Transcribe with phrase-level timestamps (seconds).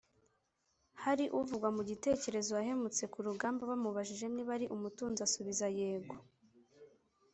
[1.03, 6.15] hari uvugwa mu gitekerezo wahemutse ku rugamba, bamubajije niba ari umutunzi, asubiza”yego“